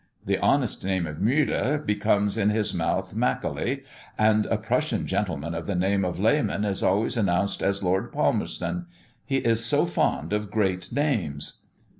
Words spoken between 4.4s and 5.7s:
a Prussian gentleman of